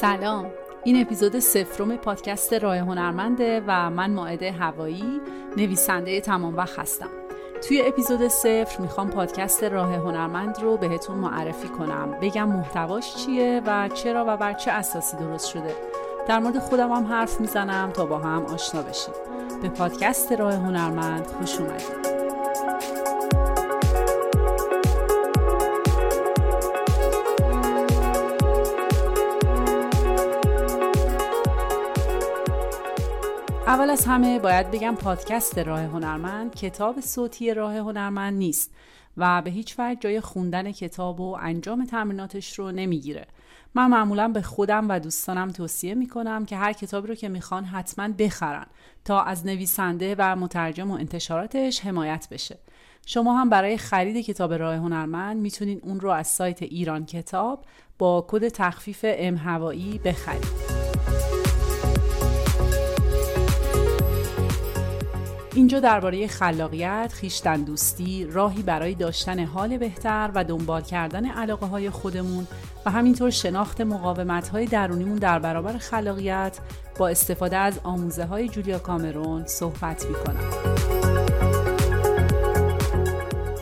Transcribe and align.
سلام. 0.00 0.46
این 0.84 1.02
اپیزود 1.02 1.38
سفرم 1.38 1.96
پادکست 1.96 2.52
راه 2.52 2.76
هنرمنده 2.76 3.62
و 3.66 3.90
من 3.90 4.10
ماعده 4.10 4.52
هوایی 4.52 5.20
نویسنده 5.56 6.20
تمام 6.20 6.56
وقت 6.56 6.78
هستم. 6.78 7.08
توی 7.68 7.82
اپیزود 7.86 8.28
صفر 8.28 8.80
می‌خوام 8.80 9.10
پادکست 9.10 9.64
راه 9.64 9.94
هنرمند 9.94 10.58
رو 10.62 10.76
بهتون 10.76 11.18
معرفی 11.18 11.68
کنم. 11.68 12.10
بگم 12.22 12.48
محتواش 12.48 13.14
چیه 13.14 13.62
و 13.66 13.88
چرا 13.88 14.24
و 14.28 14.36
بر 14.36 14.52
چه 14.52 14.70
اساسی 14.70 15.16
درست 15.16 15.48
شده. 15.48 15.74
در 16.28 16.38
مورد 16.38 16.58
خودم 16.58 16.92
هم 16.92 17.06
حرف 17.06 17.40
می‌زنم 17.40 17.90
تا 17.90 18.06
با 18.06 18.18
هم 18.18 18.46
آشنا 18.46 18.82
بشیم. 18.82 19.14
به 19.62 19.68
پادکست 19.68 20.32
راه 20.32 20.54
هنرمند 20.54 21.26
خوش 21.26 21.58
اومدید. 21.58 22.13
اول 33.66 33.90
از 33.90 34.04
همه 34.04 34.38
باید 34.38 34.70
بگم 34.70 34.94
پادکست 34.94 35.58
راه 35.58 35.80
هنرمند 35.80 36.54
کتاب 36.54 37.00
صوتی 37.00 37.54
راه 37.54 37.76
هنرمند 37.76 38.38
نیست 38.38 38.74
و 39.16 39.42
به 39.42 39.50
هیچ 39.50 39.74
وجه 39.78 40.00
جای 40.00 40.20
خوندن 40.20 40.72
کتاب 40.72 41.20
و 41.20 41.36
انجام 41.40 41.84
تمریناتش 41.84 42.58
رو 42.58 42.72
نمی‌گیره. 42.72 43.26
من 43.74 43.86
معمولا 43.86 44.28
به 44.28 44.42
خودم 44.42 44.88
و 44.88 44.98
دوستانم 44.98 45.50
توصیه 45.50 45.94
می‌کنم 45.94 46.44
که 46.44 46.56
هر 46.56 46.72
کتابی 46.72 47.08
رو 47.08 47.14
که 47.14 47.28
می‌خوان 47.28 47.64
حتما 47.64 48.08
بخرن 48.08 48.66
تا 49.04 49.22
از 49.22 49.46
نویسنده 49.46 50.14
و 50.18 50.36
مترجم 50.36 50.90
و 50.90 50.94
انتشاراتش 50.94 51.80
حمایت 51.80 52.26
بشه. 52.30 52.58
شما 53.06 53.38
هم 53.40 53.50
برای 53.50 53.78
خرید 53.78 54.26
کتاب 54.26 54.52
راه 54.52 54.74
هنرمند 54.74 55.36
می‌تونید 55.36 55.80
اون 55.84 56.00
رو 56.00 56.10
از 56.10 56.26
سایت 56.26 56.62
ایران 56.62 57.06
کتاب 57.06 57.64
با 57.98 58.26
کد 58.28 58.48
تخفیف 58.48 59.04
ام 59.08 59.36
هوایی 59.36 59.98
بخرید. 60.04 60.73
اینجا 65.54 65.80
درباره 65.80 66.26
خلاقیت، 66.26 67.12
خیشتن 67.14 67.62
دوستی، 67.62 68.24
راهی 68.24 68.62
برای 68.62 68.94
داشتن 68.94 69.44
حال 69.44 69.78
بهتر 69.78 70.30
و 70.34 70.44
دنبال 70.44 70.82
کردن 70.82 71.26
علاقه 71.26 71.66
های 71.66 71.90
خودمون 71.90 72.46
و 72.86 72.90
همینطور 72.90 73.30
شناخت 73.30 73.80
مقاومت 73.80 74.48
های 74.48 74.66
درونیمون 74.66 75.18
در 75.18 75.38
برابر 75.38 75.78
خلاقیت 75.78 76.58
با 76.98 77.08
استفاده 77.08 77.56
از 77.56 77.80
آموزه 77.84 78.24
های 78.24 78.48
جولیا 78.48 78.78
کامرون 78.78 79.46
صحبت 79.46 80.06
می‌کنم. 80.06 80.50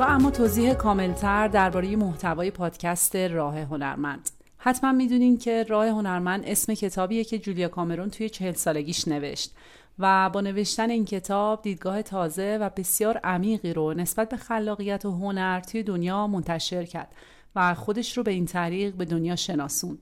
و 0.01 0.03
اما 0.03 0.31
توضیح 0.31 0.75
کاملتر 0.75 1.49
درباره 1.49 1.97
محتوای 1.97 2.51
پادکست 2.51 3.17
راه 3.17 3.59
هنرمند. 3.59 4.31
حتما 4.65 4.93
می‌دونین 4.93 5.39
که 5.39 5.63
راه 5.69 5.89
هنرمند 5.89 6.43
اسم 6.47 6.75
کتابیه 6.75 7.25
که 7.25 7.39
جولیا 7.39 7.69
کامرون 7.69 8.11
توی 8.11 8.29
چهل 8.29 8.53
سالگیش 8.53 9.09
نوشت 9.09 9.55
و 9.99 10.31
با 10.31 10.41
نوشتن 10.41 10.91
این 10.91 11.05
کتاب 11.05 11.63
دیدگاه 11.63 12.03
تازه 12.03 12.59
و 12.61 12.71
بسیار 12.77 13.19
عمیقی 13.19 13.73
رو 13.73 13.95
نسبت 13.95 14.29
به 14.29 14.37
خلاقیت 14.37 15.05
و 15.05 15.11
هنر 15.11 15.61
توی 15.61 15.83
دنیا 15.83 16.27
منتشر 16.27 16.85
کرد 16.85 17.15
و 17.57 17.75
خودش 17.75 18.17
رو 18.17 18.23
به 18.23 18.31
این 18.31 18.47
طریق 18.47 18.95
به 18.95 19.05
دنیا 19.05 19.37
شناسون. 19.37 19.99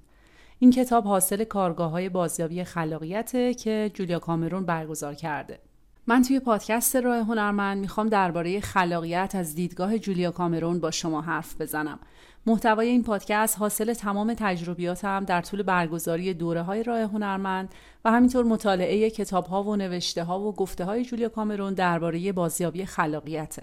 این 0.59 0.71
کتاب 0.71 1.05
حاصل 1.05 1.45
کارگاه 1.45 1.91
های 1.91 2.09
بازیابی 2.09 2.65
خلاقیته 2.65 3.55
که 3.55 3.91
جولیا 3.95 4.19
کامرون 4.19 4.65
برگزار 4.67 5.15
کرده. 5.15 5.59
من 6.07 6.23
توی 6.23 6.41
پادکست 6.41 6.97
راه 6.97 7.19
هنرمند 7.19 7.79
می‌خوام 7.79 8.09
درباره 8.09 8.61
خلاقیت 8.61 9.33
از 9.35 9.55
دیدگاه 9.55 9.99
جولیا 9.99 10.31
کامرون 10.31 10.81
با 10.81 10.91
شما 10.91 11.21
حرف 11.21 11.61
بزنم 11.61 11.99
محتوای 12.47 12.89
این 12.89 13.03
پادکست 13.03 13.59
حاصل 13.59 13.95
تمام 13.95 14.35
تجربیاتم 14.35 15.25
در 15.25 15.43
طول 15.43 15.63
برگزاری 15.63 16.35
دوره 16.35 16.63
های 16.63 16.83
راه 16.83 17.01
هنرمند 17.01 17.75
و 18.05 18.11
همینطور 18.11 18.45
مطالعه 18.45 19.11
کتاب 19.11 19.47
ها 19.47 19.63
و 19.63 19.77
نوشته 19.77 20.25
ها 20.25 20.41
و 20.41 20.53
گفته 20.53 20.85
های 20.85 21.05
جولیا 21.05 21.29
کامرون 21.29 21.75
درباره 21.75 22.33
بازیابی 22.33 22.85
خلاقیته. 22.85 23.63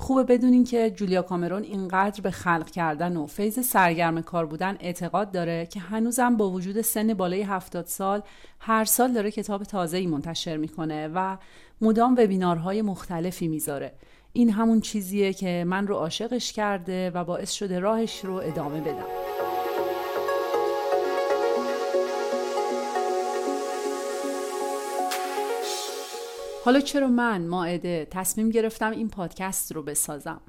خوبه 0.00 0.24
بدونین 0.24 0.64
که 0.64 0.90
جولیا 0.90 1.22
کامرون 1.22 1.62
اینقدر 1.62 2.20
به 2.20 2.30
خلق 2.30 2.70
کردن 2.70 3.16
و 3.16 3.26
فیض 3.26 3.66
سرگرم 3.66 4.22
کار 4.22 4.46
بودن 4.46 4.76
اعتقاد 4.80 5.30
داره 5.30 5.66
که 5.66 5.80
هنوزم 5.80 6.36
با 6.36 6.50
وجود 6.50 6.80
سن 6.80 7.14
بالای 7.14 7.42
70 7.42 7.86
سال 7.86 8.22
هر 8.60 8.84
سال 8.84 9.12
داره 9.12 9.30
کتاب 9.30 9.64
تازه‌ای 9.64 10.06
منتشر 10.06 10.56
می‌کنه 10.56 11.08
و 11.14 11.36
مدام 11.80 12.12
وبینارهای 12.18 12.82
مختلفی 12.82 13.48
می‌ذاره. 13.48 13.92
این 14.32 14.50
همون 14.50 14.80
چیزیه 14.80 15.32
که 15.32 15.64
من 15.66 15.86
رو 15.86 15.94
عاشقش 15.94 16.52
کرده 16.52 17.10
و 17.10 17.24
باعث 17.24 17.52
شده 17.52 17.78
راهش 17.78 18.24
رو 18.24 18.34
ادامه 18.34 18.80
بدم. 18.80 19.27
حالا 26.64 26.80
چرا 26.80 27.08
من 27.08 27.46
ماعده 27.46 28.08
تصمیم 28.10 28.50
گرفتم 28.50 28.90
این 28.90 29.08
پادکست 29.08 29.72
رو 29.72 29.82
بسازم؟ 29.82 30.40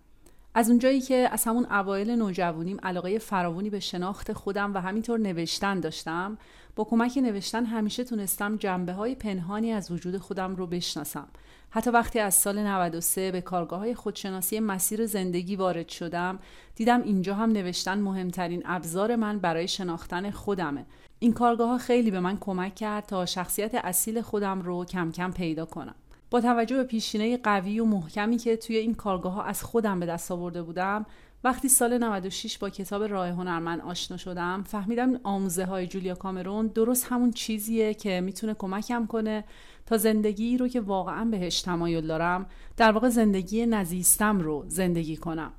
از 0.54 0.70
اونجایی 0.70 1.02
که 1.02 1.30
از 1.32 1.44
همون 1.44 1.66
اوایل 1.66 2.12
نوجوانیم 2.12 2.78
علاقه 2.84 3.18
فراوانی 3.20 3.70
به 3.70 3.80
شناخت 3.80 4.34
خودم 4.34 4.74
و 4.74 4.78
همینطور 4.78 5.20
نوشتن 5.20 5.80
داشتم 5.80 6.38
با 6.76 6.84
کمک 6.84 7.18
نوشتن 7.18 7.66
همیشه 7.66 8.04
تونستم 8.04 8.56
جنبه 8.56 8.94
های 8.94 9.16
پنهانی 9.16 9.72
از 9.72 9.92
وجود 9.92 10.18
خودم 10.18 10.56
رو 10.56 10.68
بشناسم. 10.68 11.28
حتی 11.70 11.90
وقتی 11.90 12.20
از 12.20 12.34
سال 12.34 12.60
93 12.60 13.32
به 13.32 13.42
کارگاه 13.42 13.80
های 13.80 13.96
خودشناسی 13.96 14.60
مسیر 14.60 15.06
زندگی 15.06 15.56
وارد 15.56 15.90
شدم 15.90 16.40
دیدم 16.76 17.02
اینجا 17.02 17.36
هم 17.36 17.52
نوشتن 17.52 18.00
مهمترین 18.00 18.64
ابزار 18.66 19.16
من 19.16 19.40
برای 19.40 19.68
شناختن 19.68 20.32
خودمه. 20.32 20.86
این 21.22 21.34
کارگاه 21.34 21.70
ها 21.70 21.78
خیلی 21.78 22.12
به 22.12 22.20
من 22.20 22.38
کمک 22.38 22.76
کرد 22.76 23.06
تا 23.06 23.26
شخصیت 23.26 23.76
اصیل 23.76 24.22
خودم 24.22 24.62
رو 24.62 24.86
کم 24.86 25.12
کم 25.12 25.32
پیدا 25.32 25.66
کنم. 25.66 25.96
با 26.32 26.42
توجه 26.42 26.78
به 26.78 26.84
پیشینه 26.84 27.38
قوی 27.38 27.80
و 27.80 27.86
محکمی 27.86 28.38
که 28.38 28.58
توی 28.58 28.78
این 28.78 28.94
کارگاه 28.96 29.34
ها 29.34 29.44
از 29.44 29.64
خودم 29.64 30.00
به 30.00 30.06
دست 30.06 30.32
آورده 30.32 30.64
بودم 30.64 31.06
وقتی 31.44 31.70
سال 31.70 31.98
96 31.98 32.58
با 32.58 32.70
کتاب 32.70 33.04
راه 33.04 33.28
هنرمند 33.28 33.82
آشنا 33.82 34.18
شدم 34.18 34.64
فهمیدم 34.64 35.20
آموزه 35.24 35.66
های 35.66 35.88
جولیا 35.88 36.16
کامرون 36.16 36.68
درست 36.68 37.08
همون 37.10 37.32
چیزیه 37.32 37.94
که 37.94 38.22
می‌تونه 38.22 38.54
کمکم 38.54 39.06
کنه 39.06 39.44
تا 39.86 39.98
زندگی 39.98 40.58
رو 40.58 40.68
که 40.68 40.82
واقعا 40.82 41.26
بهش 41.26 41.62
تمایل 41.62 42.08
دارم 42.08 42.46
در 42.78 42.92
واقع 42.92 43.10
زندگی 43.10 43.66
نزیستم 43.66 44.40
رو 44.40 44.66
زندگی 44.68 45.18
کنم. 45.18 45.52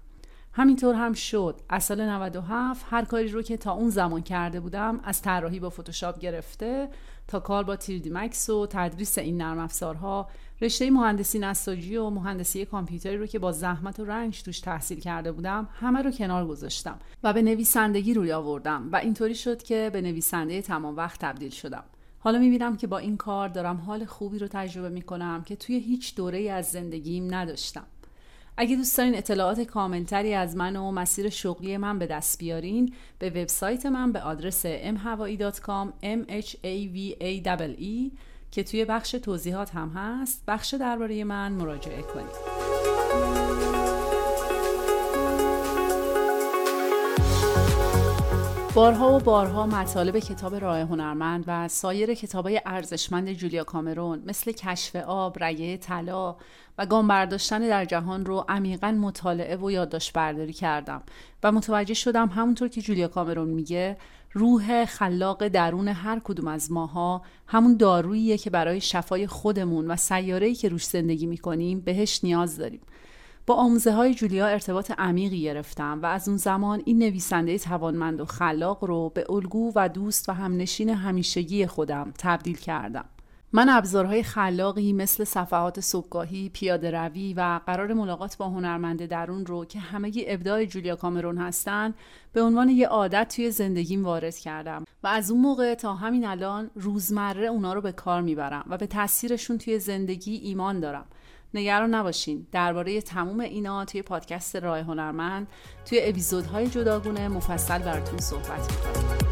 همینطور 0.52 0.94
هم 0.94 1.12
شد. 1.12 1.60
از 1.68 1.84
سال 1.84 2.00
97 2.00 2.86
هر 2.90 3.04
کاری 3.04 3.28
رو 3.28 3.42
که 3.42 3.56
تا 3.56 3.72
اون 3.72 3.90
زمان 3.90 4.22
کرده 4.22 4.60
بودم 4.60 5.00
از 5.04 5.22
طراحی 5.22 5.60
با 5.60 5.70
فتوشاپ 5.70 6.18
گرفته 6.18 6.88
تا 7.28 7.40
کار 7.40 7.64
با 7.64 7.76
تیردی 7.76 8.10
مکس 8.12 8.50
و 8.50 8.66
تدریس 8.66 9.18
این 9.18 9.36
نرم 9.36 9.58
افزارها. 9.58 10.28
رشته 10.60 10.90
مهندسی 10.90 11.38
نساجی 11.38 11.96
و 11.96 12.10
مهندسی 12.10 12.64
کامپیوتری 12.64 13.16
رو 13.16 13.26
که 13.26 13.38
با 13.38 13.52
زحمت 13.52 14.00
و 14.00 14.04
رنج 14.04 14.42
توش 14.42 14.60
تحصیل 14.60 15.00
کرده 15.00 15.32
بودم 15.32 15.68
همه 15.72 16.02
رو 16.02 16.10
کنار 16.10 16.46
گذاشتم 16.46 16.98
و 17.22 17.32
به 17.32 17.42
نویسندگی 17.42 18.14
روی 18.14 18.32
آوردم 18.32 18.88
و 18.92 18.96
اینطوری 18.96 19.34
شد 19.34 19.62
که 19.62 19.90
به 19.92 20.00
نویسنده 20.00 20.62
تمام 20.62 20.96
وقت 20.96 21.20
تبدیل 21.20 21.50
شدم. 21.50 21.84
حالا 22.18 22.38
می‌بینم 22.38 22.76
که 22.76 22.86
با 22.86 22.98
این 22.98 23.16
کار 23.16 23.48
دارم 23.48 23.76
حال 23.76 24.04
خوبی 24.04 24.38
رو 24.38 24.48
تجربه 24.48 24.88
می‌کنم 24.88 25.42
که 25.46 25.56
توی 25.56 25.78
هیچ 25.78 26.14
دوره 26.14 26.50
از 26.50 26.66
زندگیم 26.66 27.34
نداشتم. 27.34 27.84
اگه 28.60 28.76
دوست 28.76 28.98
دارین 28.98 29.15
اطلاعات 29.15 29.60
کاملتری 29.60 30.34
از 30.34 30.56
من 30.56 30.76
و 30.76 30.91
مسیر 30.91 31.28
شغلی 31.28 31.76
من 31.76 31.98
به 31.98 32.06
دست 32.06 32.38
بیارین 32.38 32.94
به 33.19 33.31
وبسایت 33.31 33.87
من 33.87 34.12
به 34.12 34.21
آدرس 34.21 34.66
mhawaii.com 34.66 35.88
m 36.03 36.31
h 36.43 36.54
a 36.65 36.88
v 36.94 37.15
a 37.21 37.44
e 37.81 38.10
که 38.50 38.62
توی 38.62 38.84
بخش 38.84 39.10
توضیحات 39.10 39.75
هم 39.75 39.88
هست. 39.88 40.43
بخش 40.48 40.75
درباره 40.75 41.25
من 41.25 41.53
مراجعه 41.53 42.03
کنید. 42.03 42.59
بارها 48.74 49.16
و 49.16 49.18
بارها 49.18 49.66
مطالب 49.66 50.18
کتاب 50.18 50.54
راه 50.54 50.78
هنرمند 50.80 51.44
و 51.46 51.68
سایر 51.68 52.14
کتابای 52.14 52.60
ارزشمند 52.66 53.32
جولیا 53.32 53.64
کامرون 53.64 54.22
مثل 54.26 54.52
کشف 54.52 54.96
آب، 54.96 55.44
رگه 55.44 55.76
طلا 55.76 56.36
و 56.78 56.86
گام 56.86 57.08
برداشتن 57.08 57.58
در 57.58 57.84
جهان 57.84 58.26
رو 58.26 58.44
عمیقا 58.48 58.90
مطالعه 58.90 59.56
و 59.56 59.70
یادداشت 59.70 60.12
برداری 60.12 60.52
کردم 60.52 61.02
و 61.42 61.52
متوجه 61.52 61.94
شدم 61.94 62.28
همونطور 62.28 62.68
که 62.68 62.82
جولیا 62.82 63.08
کامرون 63.08 63.48
میگه 63.48 63.96
روح 64.32 64.84
خلاق 64.84 65.48
درون 65.48 65.88
هر 65.88 66.20
کدوم 66.24 66.48
از 66.48 66.72
ماها 66.72 67.22
همون 67.46 67.76
داروییه 67.76 68.38
که 68.38 68.50
برای 68.50 68.80
شفای 68.80 69.26
خودمون 69.26 69.90
و 69.90 69.96
سیاره‌ای 69.96 70.54
که 70.54 70.68
روش 70.68 70.84
زندگی 70.84 71.26
می‌کنیم 71.26 71.80
بهش 71.80 72.20
نیاز 72.24 72.56
داریم. 72.56 72.80
آموزه 73.52 73.92
های 73.92 74.14
جولیا 74.14 74.47
ارتباط 74.47 74.92
عمیقی 74.98 75.42
گرفتم 75.42 76.00
و 76.02 76.06
از 76.06 76.28
اون 76.28 76.36
زمان 76.36 76.82
این 76.84 76.98
نویسنده 76.98 77.58
توانمند 77.58 78.20
و 78.20 78.24
خلاق 78.24 78.84
رو 78.84 79.10
به 79.14 79.24
الگو 79.30 79.72
و 79.74 79.88
دوست 79.88 80.28
و 80.28 80.32
همنشین 80.32 80.88
همیشگی 80.88 81.66
خودم 81.66 82.12
تبدیل 82.18 82.56
کردم. 82.56 83.04
من 83.52 83.68
ابزارهای 83.68 84.22
خلاقی 84.22 84.92
مثل 84.92 85.24
صفحات 85.24 85.80
صبحگاهی، 85.80 86.48
پیاده 86.48 86.91
روی 86.91 87.34
و 87.34 87.60
قرار 87.66 87.92
ملاقات 87.92 88.36
با 88.36 88.48
هنرمند 88.48 89.06
درون 89.06 89.47
رو 89.47 89.64
که 89.64 89.78
همگی 89.78 90.24
ابداع 90.28 90.64
جولیا 90.64 90.96
کامرون 90.96 91.38
هستن 91.38 91.94
به 92.32 92.42
عنوان 92.42 92.68
یه 92.68 92.88
عادت 92.88 93.32
توی 93.36 93.50
زندگیم 93.50 94.04
وارد 94.04 94.36
کردم 94.36 94.84
و 95.03 95.06
از 95.06 95.30
اون 95.30 95.41
موقع 95.41 95.74
تا 95.74 95.94
همین 95.94 96.26
الان 96.26 96.70
روزمره 96.74 97.46
اونا 97.46 97.72
رو 97.72 97.80
به 97.80 97.92
کار 97.92 98.22
می‌برم 98.22 98.64
و 98.66 98.78
به 98.78 98.86
تاثیرشون 98.86 99.58
توی 99.58 99.78
زندگی 99.78 100.34
ایمان 100.36 100.80
دارم 100.80 101.06
نگران 101.54 101.94
نباشین 101.94 102.47
درباره 102.52 103.00
تموم 103.00 103.41
اینا 103.41 103.84
توی 103.84 104.02
پادکست 104.02 104.56
راه 104.56 104.78
هنرمند 104.78 105.48
توی 105.84 106.00
اپیزودهای 106.02 106.66
جداگونه 106.68 107.28
مفصل 107.28 107.78
براتون 107.78 108.18
صحبت 108.18 108.70
می‌کنم 108.70 109.30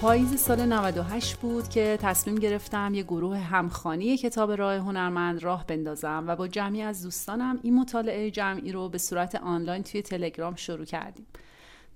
پاییز 0.00 0.40
سال 0.40 0.66
98 0.66 1.36
بود 1.36 1.68
که 1.68 1.98
تصمیم 2.02 2.36
گرفتم 2.36 2.94
یه 2.94 3.02
گروه 3.02 3.38
همخانی 3.38 4.16
کتاب 4.16 4.52
راه 4.52 4.74
هنرمند 4.74 5.42
راه 5.42 5.66
بندازم 5.66 6.24
و 6.26 6.36
با 6.36 6.48
جمعی 6.48 6.82
از 6.82 7.02
دوستانم 7.02 7.58
این 7.62 7.74
مطالعه 7.74 8.30
جمعی 8.30 8.72
رو 8.72 8.88
به 8.88 8.98
صورت 8.98 9.34
آنلاین 9.34 9.82
توی 9.82 10.02
تلگرام 10.02 10.54
شروع 10.54 10.84
کردیم. 10.84 11.26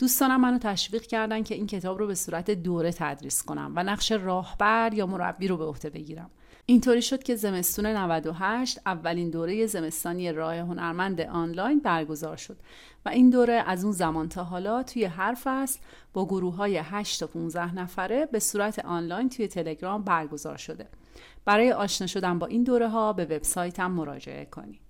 دوستانم 0.01 0.41
منو 0.41 0.59
تشویق 0.59 1.03
کردن 1.03 1.43
که 1.43 1.55
این 1.55 1.67
کتاب 1.67 1.99
رو 1.99 2.07
به 2.07 2.15
صورت 2.15 2.51
دوره 2.51 2.93
تدریس 2.93 3.43
کنم 3.43 3.73
و 3.77 3.83
نقش 3.83 4.13
راهبر 4.13 4.91
یا 4.95 5.07
مربی 5.07 5.49
رو 5.49 5.57
به 5.57 5.65
عهده 5.65 5.91
بگیرم. 5.91 6.31
اینطوری 6.67 7.03
شد 7.03 7.23
که 7.23 7.37
زمستون 7.37 7.87
98 7.87 8.81
اولین 8.87 9.31
دوره 9.31 9.67
زمستانی 9.67 10.33
راه 10.33 10.57
هنرمند 10.57 11.21
آنلاین 11.21 11.81
برگزار 11.81 12.37
شد 12.37 12.57
و 13.07 13.09
این 13.09 13.31
دوره 13.31 13.53
از 13.53 13.85
اون 13.85 13.93
زمان 13.93 14.29
تا 14.29 14.45
حالا 14.45 14.83
توی 14.83 15.05
هر 15.05 15.37
فصل 15.45 15.81
با 16.13 16.25
گروه 16.25 16.55
های 16.55 16.77
8 16.77 17.21
تا 17.21 17.27
15 17.27 17.75
نفره 17.75 18.27
به 18.27 18.39
صورت 18.39 18.79
آنلاین 18.79 19.29
توی 19.29 19.49
تلگرام 19.49 20.05
برگزار 20.05 20.57
شده. 20.57 20.89
برای 21.45 21.73
آشنا 21.73 22.07
شدن 22.07 22.39
با 22.39 22.47
این 22.47 22.65
دوره 22.65 22.89
ها 22.89 23.13
به 23.13 23.25
وبسایتم 23.25 23.91
مراجعه 23.91 24.45
کنید. 24.45 24.90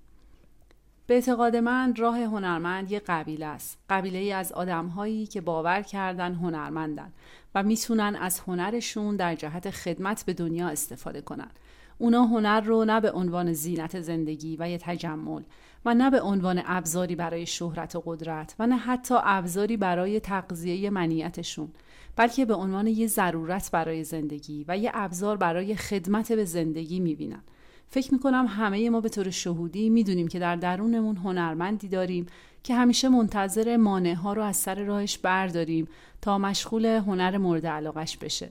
به 1.10 1.14
اعتقاد 1.14 1.56
من 1.56 1.94
راه 1.96 2.18
هنرمند 2.18 2.92
یه 2.92 2.98
قبیله 2.98 3.46
است. 3.46 3.78
قبیله 3.90 4.18
ای 4.18 4.32
از 4.32 4.52
آدم 4.52 4.86
هایی 4.86 5.26
که 5.26 5.40
باور 5.40 5.82
کردن 5.82 6.34
هنرمندن 6.34 7.12
و 7.54 7.62
می‌تونن 7.62 8.16
از 8.20 8.40
هنرشون 8.40 9.16
در 9.16 9.34
جهت 9.34 9.70
خدمت 9.70 10.24
به 10.26 10.32
دنیا 10.32 10.68
استفاده 10.68 11.20
کنن. 11.20 11.50
اونا 11.98 12.24
هنر 12.24 12.60
رو 12.60 12.84
نه 12.84 13.00
به 13.00 13.12
عنوان 13.12 13.52
زینت 13.52 14.00
زندگی 14.00 14.56
و 14.60 14.68
یه 14.68 14.78
تجمل 14.78 15.42
و 15.84 15.94
نه 15.94 16.10
به 16.10 16.20
عنوان 16.20 16.62
ابزاری 16.66 17.14
برای 17.14 17.46
شهرت 17.46 17.96
و 17.96 18.02
قدرت 18.06 18.54
و 18.58 18.66
نه 18.66 18.76
حتی 18.76 19.14
ابزاری 19.22 19.76
برای 19.76 20.20
تقضیه 20.20 20.90
منیتشون 20.90 21.68
بلکه 22.16 22.44
به 22.44 22.54
عنوان 22.54 22.86
یه 22.86 23.06
ضرورت 23.06 23.70
برای 23.70 24.04
زندگی 24.04 24.64
و 24.68 24.78
یه 24.78 24.90
ابزار 24.94 25.36
برای 25.36 25.76
خدمت 25.76 26.32
به 26.32 26.44
زندگی 26.44 27.00
می‌بینن 27.00 27.42
فکر 27.92 28.14
می‌کنم 28.14 28.46
همه 28.48 28.90
ما 28.90 29.00
به 29.00 29.08
طور 29.08 29.30
شهودی 29.30 29.90
می‌دونیم 29.90 30.28
که 30.28 30.38
در 30.38 30.56
درونمون 30.56 31.16
هنرمندی 31.16 31.88
داریم 31.88 32.26
که 32.62 32.74
همیشه 32.74 33.08
منتظر 33.08 33.76
مانع 33.76 34.14
ها 34.14 34.32
رو 34.32 34.42
از 34.42 34.56
سر 34.56 34.74
راهش 34.74 35.18
برداریم 35.18 35.88
تا 36.22 36.38
مشغول 36.38 36.86
هنر 36.86 37.38
مورد 37.38 37.66
علاقش 37.66 38.16
بشه. 38.16 38.50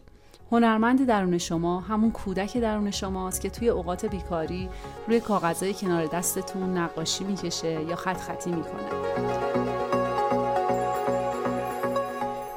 هنرمند 0.51 1.06
درون 1.06 1.38
شما 1.38 1.80
همون 1.80 2.12
کودک 2.12 2.57
درون 2.57 2.91
شماست 2.91 3.41
که 3.41 3.50
توی 3.50 3.69
اوقات 3.69 4.06
بیکاری 4.06 4.69
روی 5.07 5.19
کاغذهای 5.19 5.74
کنار 5.74 6.06
دستتون 6.06 6.77
نقاشی 6.77 7.24
می‌کشه 7.24 7.83
یا 7.83 7.95
خط 7.95 8.18
خطی 8.18 8.50
می‌کنه. 8.50 9.88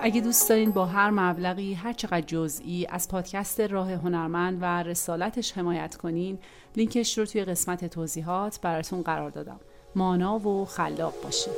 اگه 0.04 0.20
دوست 0.20 0.48
دارین 0.48 0.70
با 0.70 0.86
هر 0.86 1.10
مبلغی 1.10 1.74
هر 1.74 1.92
چقدر 1.92 2.20
جزئی 2.20 2.86
از 2.90 3.08
پادکست 3.08 3.60
راه 3.60 3.92
هنرمند 3.92 4.58
و 4.62 4.82
رسالتش 4.82 5.52
حمایت 5.52 5.96
کنین 5.96 6.38
لینکش 6.76 7.18
رو 7.18 7.26
توی 7.26 7.44
قسمت 7.44 7.84
توضیحات 7.84 8.60
براتون 8.60 9.02
قرار 9.02 9.30
دادم. 9.30 9.60
مانا 9.94 10.38
و 10.38 10.64
خلاق 10.64 11.14
باشین 11.22 11.52